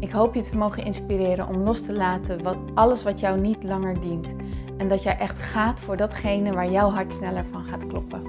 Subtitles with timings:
[0.00, 3.62] Ik hoop je te mogen inspireren om los te laten wat, alles wat jou niet
[3.62, 4.34] langer dient.
[4.76, 8.22] En dat jij echt gaat voor datgene waar jouw hart sneller van gaat kloppen.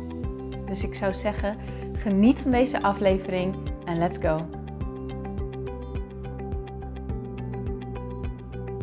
[0.65, 1.57] Dus ik zou zeggen,
[1.93, 4.47] geniet van deze aflevering en let's go.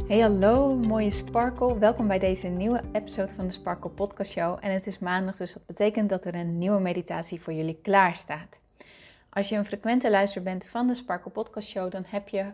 [0.07, 4.59] Hey hallo mooie Sparkle, welkom bij deze nieuwe episode van de Sparkle Podcast Show.
[4.61, 8.17] En het is maandag, dus dat betekent dat er een nieuwe meditatie voor jullie klaar
[8.17, 8.61] staat.
[9.31, 12.45] Als je een frequente luister bent van de Sparkle Podcast Show, dan heb je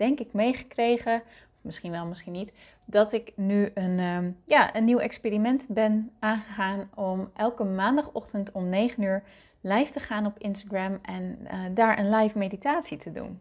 [0.00, 1.22] denk ik meegekregen,
[1.60, 2.52] misschien wel, misschien niet,
[2.84, 8.68] dat ik nu een, um, ja, een nieuw experiment ben aangegaan om elke maandagochtend om
[8.68, 9.22] 9 uur
[9.60, 13.40] live te gaan op Instagram en uh, daar een live meditatie te doen.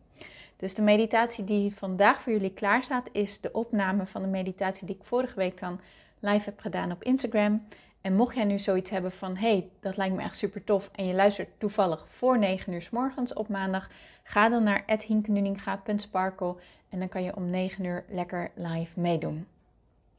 [0.56, 4.86] Dus de meditatie die vandaag voor jullie klaar staat, is de opname van de meditatie
[4.86, 5.80] die ik vorige week dan
[6.19, 7.66] live heb gedaan op Instagram.
[8.02, 11.08] En mocht jij nu zoiets hebben van, hey, dat lijkt me echt super tof en
[11.08, 13.89] je luistert toevallig voor 9 uur s morgens op maandag,
[14.23, 16.56] ga dan naar hinknuninga.sparkle
[16.89, 19.47] en dan kan je om 9 uur lekker live meedoen.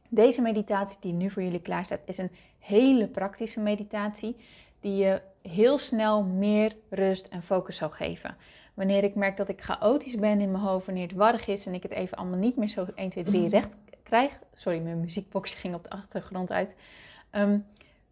[0.09, 4.37] Deze meditatie die nu voor jullie klaar staat, is een hele praktische meditatie
[4.81, 8.37] die je heel snel meer rust en focus zal geven.
[8.75, 11.75] Wanneer ik merk dat ik chaotisch ben in mijn hoofd, wanneer het warrig is en
[11.75, 14.39] ik het even allemaal niet meer zo 1, 2, 3 recht krijg.
[14.55, 16.75] Sorry, mijn muziekboxje ging op de achtergrond uit.
[17.31, 17.59] Ehm,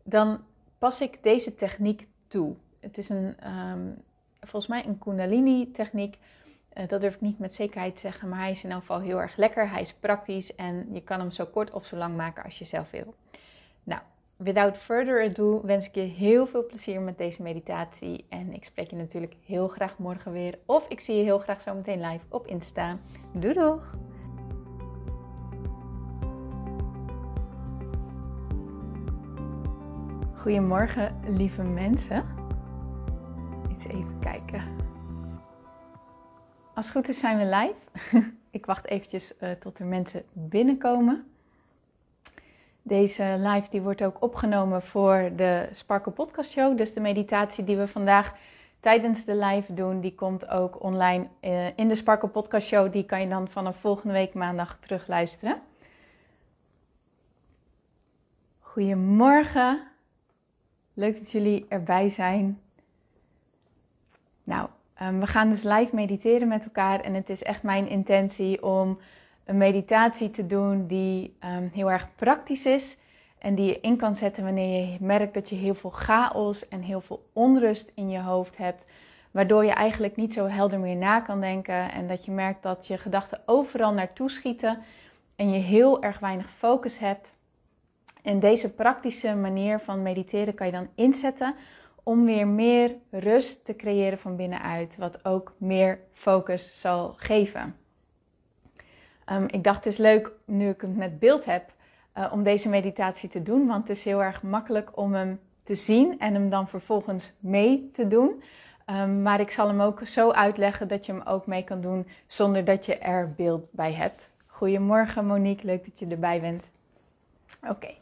[0.03, 0.41] dan
[0.79, 2.55] pas ik deze techniek toe.
[2.81, 4.03] Het is een, um,
[4.41, 6.19] volgens mij een Kundalini-techniek.
[6.79, 9.01] Uh, dat durf ik niet met zekerheid te zeggen, maar hij is in elk geval
[9.01, 9.71] heel erg lekker.
[9.71, 12.65] Hij is praktisch en je kan hem zo kort of zo lang maken als je
[12.65, 13.15] zelf wil.
[13.85, 14.01] Nou,
[14.37, 18.25] without further ado wens ik je heel veel plezier met deze meditatie.
[18.29, 20.59] En ik spreek je natuurlijk heel graag morgen weer.
[20.67, 22.97] Of ik zie je heel graag zo meteen live op Insta.
[23.33, 23.97] Doei doeg!
[30.49, 32.25] Goedemorgen, lieve mensen.
[33.71, 34.63] Eens even kijken.
[36.75, 38.31] Als het goed is, zijn we live.
[38.59, 41.31] Ik wacht eventjes uh, tot er mensen binnenkomen.
[42.83, 46.77] Deze live die wordt ook opgenomen voor de Sparkle Podcast Show.
[46.77, 48.35] Dus de meditatie die we vandaag
[48.81, 52.93] tijdens de live doen, die komt ook online uh, in de Sparkle Podcast Show.
[52.93, 55.61] Die kan je dan vanaf volgende week maandag terugluisteren.
[58.61, 59.97] Goedemorgen.
[60.99, 62.61] Leuk dat jullie erbij zijn.
[64.45, 64.69] Nou,
[65.03, 68.99] um, we gaan dus live mediteren met elkaar en het is echt mijn intentie om
[69.45, 72.99] een meditatie te doen die um, heel erg praktisch is
[73.39, 76.83] en die je in kan zetten wanneer je merkt dat je heel veel chaos en
[76.83, 78.85] heel veel onrust in je hoofd hebt,
[79.31, 82.87] waardoor je eigenlijk niet zo helder meer na kan denken en dat je merkt dat
[82.87, 84.79] je gedachten overal naartoe schieten
[85.37, 87.37] en je heel erg weinig focus hebt.
[88.29, 91.55] En deze praktische manier van mediteren kan je dan inzetten
[92.03, 97.77] om weer meer rust te creëren van binnenuit, wat ook meer focus zal geven.
[99.33, 101.73] Um, ik dacht het is leuk nu ik het met beeld heb
[102.19, 105.75] uh, om deze meditatie te doen, want het is heel erg makkelijk om hem te
[105.75, 108.43] zien en hem dan vervolgens mee te doen.
[108.87, 112.07] Um, maar ik zal hem ook zo uitleggen dat je hem ook mee kan doen
[112.27, 114.31] zonder dat je er beeld bij hebt.
[114.47, 116.69] Goedemorgen Monique, leuk dat je erbij bent.
[117.63, 117.95] Oké,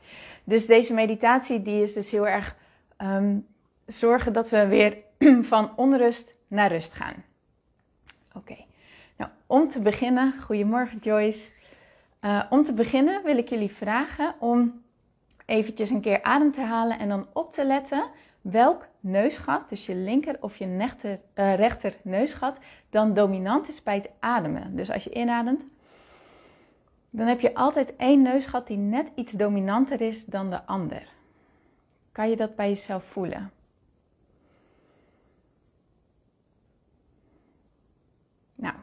[0.44, 2.56] dus deze meditatie die is dus heel erg
[2.98, 3.46] um,
[3.86, 4.96] zorgen dat we weer
[5.52, 7.24] van onrust naar rust gaan.
[8.32, 8.56] Oké,
[9.16, 11.50] nou om te beginnen, goedemorgen Joyce.
[12.20, 14.82] Uh, om te beginnen wil ik jullie vragen om
[15.46, 18.04] eventjes een keer adem te halen en dan op te letten
[18.40, 20.66] welk neusgat, dus je linker of je
[21.34, 22.58] uh, rechter neusgat,
[22.90, 24.76] dan dominant is bij het ademen.
[24.76, 25.64] Dus als je inademt,
[27.10, 31.08] dan heb je altijd één neusgat die net iets dominanter is dan de ander.
[32.12, 33.50] Kan je dat bij jezelf voelen?
[38.54, 38.74] Nou,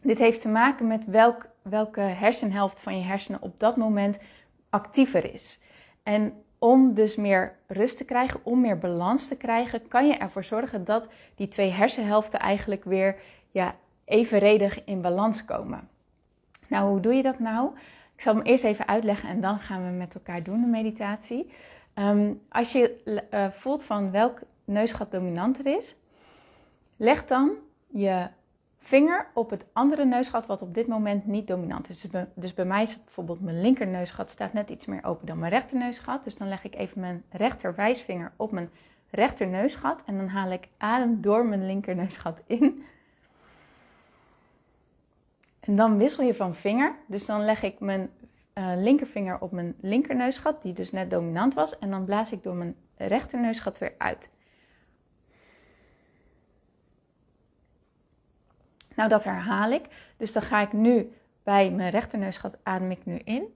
[0.00, 4.18] dit heeft te maken met welk, welke hersenhelft van je hersenen op dat moment
[4.70, 5.60] actiever is.
[6.02, 10.44] En om dus meer rust te krijgen, om meer balans te krijgen, kan je ervoor
[10.44, 13.16] zorgen dat die twee hersenhelften eigenlijk weer
[13.50, 15.88] ja, evenredig in balans komen.
[16.74, 17.70] Nou, hoe doe je dat nou?
[18.14, 21.50] Ik zal hem eerst even uitleggen en dan gaan we met elkaar doen de meditatie.
[21.94, 25.96] Um, als je uh, voelt van welk neusgat dominanter is,
[26.96, 27.50] leg dan
[27.86, 28.28] je
[28.78, 32.00] vinger op het andere neusgat wat op dit moment niet dominant is.
[32.00, 35.38] Dus bij, dus bij mij is bijvoorbeeld mijn linkerneusgat staat net iets meer open dan
[35.38, 36.24] mijn rechterneusgat.
[36.24, 38.70] Dus dan leg ik even mijn rechterwijsvinger op mijn
[39.10, 42.84] rechterneusgat en dan haal ik adem door mijn linkerneusgat in.
[45.64, 46.94] En dan wissel je van vinger.
[47.06, 48.10] Dus dan leg ik mijn
[48.54, 51.78] uh, linkervinger op mijn linkerneusgat, die dus net dominant was.
[51.78, 54.28] En dan blaas ik door mijn rechterneusgat weer uit.
[58.94, 60.14] Nou, dat herhaal ik.
[60.16, 61.12] Dus dan ga ik nu
[61.42, 63.54] bij mijn rechterneusgat adem ik nu in.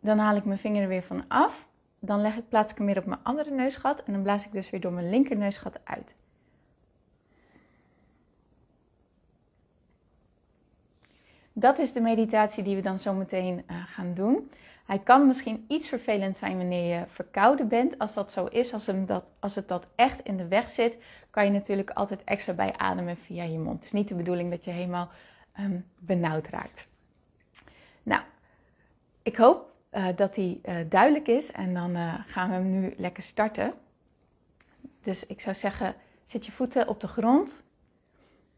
[0.00, 1.68] Dan haal ik mijn vinger er weer van af.
[1.98, 4.52] Dan leg ik, plaats ik hem weer op mijn andere neusgat en dan blaas ik
[4.52, 6.14] dus weer door mijn linkerneusgat uit.
[11.64, 14.50] Dat is de meditatie die we dan zo meteen uh, gaan doen.
[14.86, 17.98] Hij kan misschien iets vervelend zijn wanneer je verkouden bent.
[17.98, 18.90] Als dat zo is, als,
[19.38, 20.96] als het dat echt in de weg zit,
[21.30, 23.76] kan je natuurlijk altijd extra bij ademen via je mond.
[23.76, 25.08] Het is niet de bedoeling dat je helemaal
[25.60, 26.88] um, benauwd raakt.
[28.02, 28.22] Nou,
[29.22, 31.96] ik hoop uh, dat die uh, duidelijk is en dan
[32.26, 33.74] gaan we hem nu lekker starten.
[35.02, 35.94] Dus ik zou zeggen,
[36.24, 37.63] zet je voeten op de grond.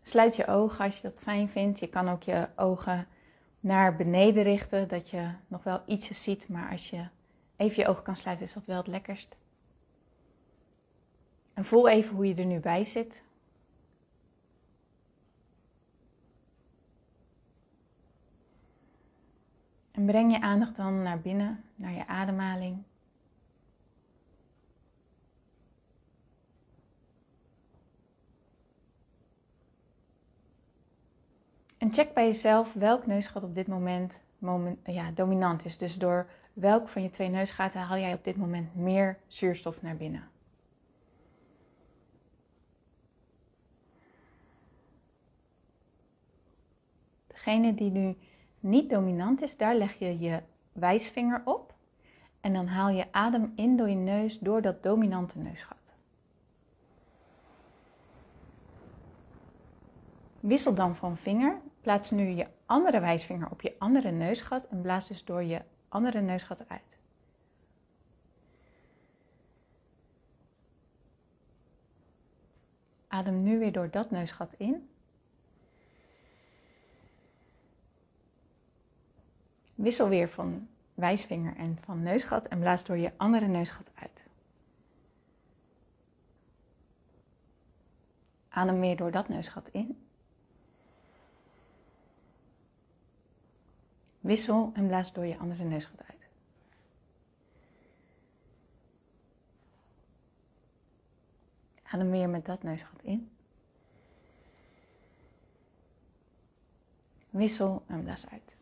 [0.06, 1.79] Sluit je ogen als je dat fijn vindt.
[1.79, 3.06] Je kan ook je ogen
[3.61, 7.08] naar beneden richten, dat je nog wel ietsjes ziet, maar als je
[7.56, 9.37] even je ogen kan sluiten, is dat wel het lekkerst.
[11.55, 13.25] En voel even hoe je er nu bij zit.
[19.91, 22.82] En breng je aandacht dan naar binnen, naar je ademhaling.
[31.78, 35.78] En check bij jezelf welk neusgat op dit moment, moment ja, dominant is.
[35.78, 39.96] Dus door welk van je twee neusgaten haal jij op dit moment meer zuurstof naar
[39.96, 40.28] binnen.
[47.26, 48.17] Degene die nu
[48.61, 50.43] niet dominant is, daar leg je je
[50.73, 51.75] wijsvinger op.
[52.40, 55.86] En dan haal je adem in door je neus door dat dominante neusgat.
[60.46, 61.60] Wissel dan van vinger.
[61.81, 66.20] Plaats nu je andere wijsvinger op je andere neusgat en blaas dus door je andere
[66.20, 66.98] neusgat uit.
[73.08, 74.88] Adem nu weer door dat neusgat in.
[79.75, 84.25] Wissel weer van wijsvinger en van neusgat en blaas door je andere neusgat uit.
[88.49, 90.06] Adem weer door dat neusgat in.
[94.26, 96.28] Wissel en blaas door je andere neusgat uit.
[101.82, 103.31] Adem weer met dat neusgat in.
[107.31, 108.56] Wissel en blaas uit.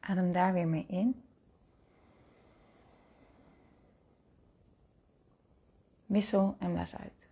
[0.00, 1.22] Adem daar weer mee in.
[6.06, 7.28] Wissel en blaas uit.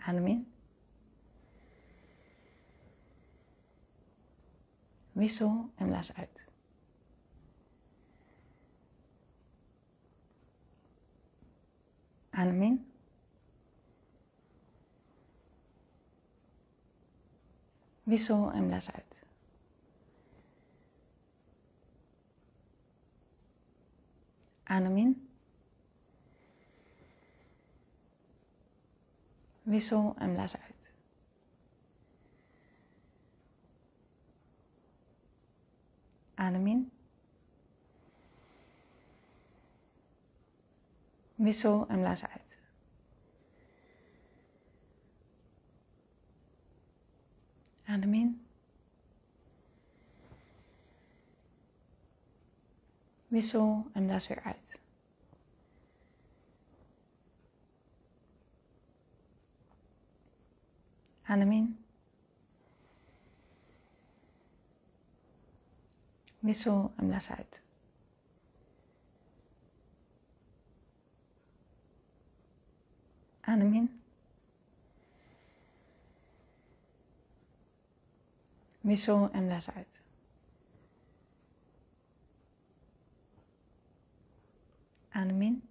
[0.00, 0.52] Adem in.
[5.12, 6.44] Wissel en blaas uit.
[12.30, 12.86] Adem in.
[18.02, 19.22] Wissel en blaas uit.
[24.62, 25.29] Adem in.
[29.70, 30.92] Wissel en blaas uit.
[36.34, 36.90] Adem in.
[41.34, 42.58] Wissel en blaas uit.
[47.84, 48.46] Adem in.
[53.26, 54.78] Wissel en blaas weer uit.
[61.30, 61.78] Adem in.
[66.38, 67.62] Wissel en blaas uit.
[73.40, 74.00] Adem in.
[78.80, 80.02] Wissel en blaas uit.
[85.10, 85.62] Adem in.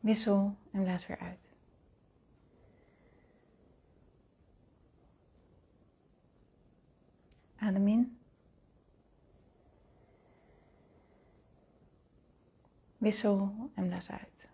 [0.00, 1.50] Wissel en blaas weer uit.
[7.56, 8.18] Adem in.
[12.96, 14.48] Wissel en blaas uit.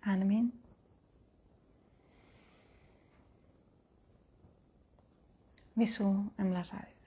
[0.00, 0.62] Adem in.
[5.72, 7.01] Wissel en blaas uit.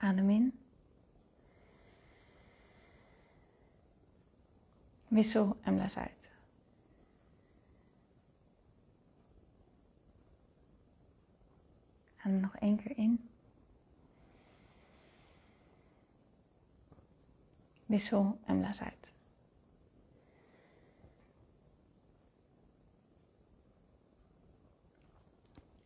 [0.00, 0.58] Adem in.
[5.08, 6.30] Wissel en blaas uit.
[12.16, 13.28] Adem nog één keer in.
[17.86, 19.12] Wissel en blaas uit.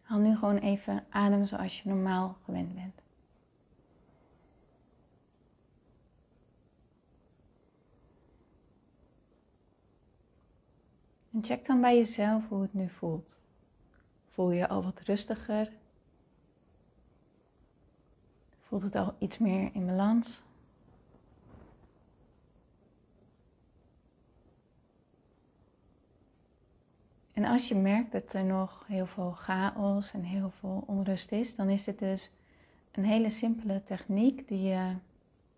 [0.03, 3.04] Haal nu gewoon even adem zoals je normaal gewend bent.
[11.35, 13.39] En check dan bij jezelf hoe het nu voelt.
[14.29, 15.73] Voel je al wat rustiger?
[18.61, 20.43] Voelt het al iets meer in balans?
[27.33, 31.55] En als je merkt dat er nog heel veel chaos en heel veel onrust is,
[31.55, 32.37] dan is dit dus
[32.93, 34.97] een hele simpele techniek die je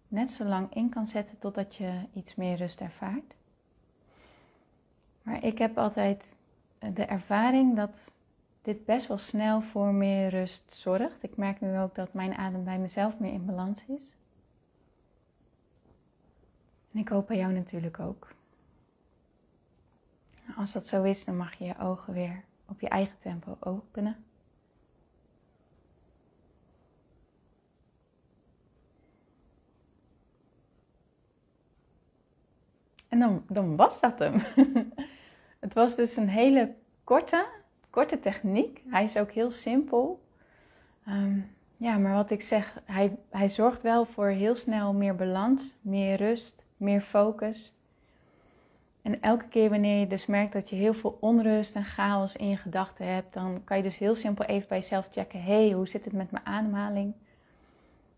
[0.09, 3.35] net zo lang in kan zetten totdat je iets meer rust ervaart.
[5.27, 6.37] Maar ik heb altijd
[6.79, 8.15] de ervaring dat
[8.63, 11.23] dit best wel snel voor meer rust zorgt.
[11.23, 14.17] Ik merk nu ook dat mijn adem bij mezelf meer in balans is.
[16.93, 18.35] En ik hoop bij jou natuurlijk ook.
[20.57, 24.17] Als dat zo is, dan mag je je ogen weer op je eigen tempo openen.
[33.09, 34.43] En dan, dan was dat hem.
[35.59, 37.47] Het was dus een hele korte,
[37.91, 38.83] korte techniek.
[38.89, 40.21] Hij is ook heel simpel.
[41.07, 41.39] Ehm,
[41.77, 46.17] ja, maar wat ik zeg, hij, hij zorgt wel voor heel snel meer balans, meer
[46.17, 47.75] rust, meer focus.
[49.03, 52.49] En elke keer wanneer je dus merkt dat je heel veel onrust en chaos in
[52.49, 55.71] je gedachten hebt, dan kan je dus heel simpel even bij jezelf checken: hé, hey,
[55.71, 57.15] hoe zit het met mijn ademhaling?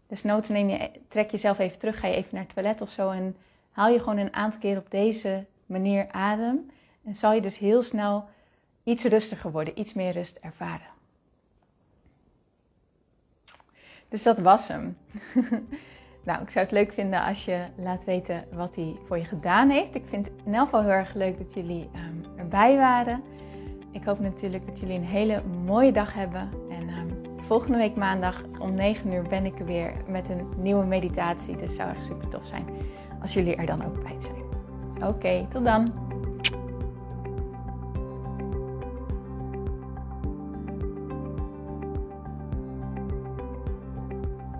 [0.07, 3.11] Dus neem je, trek jezelf even terug, ga je even naar het toilet of zo
[3.11, 3.37] en
[3.71, 6.71] haal je gewoon een aantal keer op deze manier adem.
[7.05, 8.29] En zal je dus heel snel
[8.85, 10.97] iets rustiger worden, iets meer rust ervaren.
[14.09, 14.97] Dus dat was hem.
[16.29, 19.71] nou, ik zou het leuk vinden als je laat weten wat hij voor je gedaan
[19.71, 19.95] heeft.
[19.95, 23.23] Ik vind het in elk geval heel erg leuk dat jullie um, erbij waren.
[23.91, 26.51] Ik hoop natuurlijk dat jullie een hele mooie dag hebben.
[26.71, 30.85] En um, volgende week maandag om 9 uur ben ik er weer met een nieuwe
[30.85, 31.57] meditatie.
[31.57, 32.65] Dus het zou echt super tof zijn
[33.21, 34.45] als jullie er dan ook bij zijn.
[35.09, 36.08] Oké, tot dan.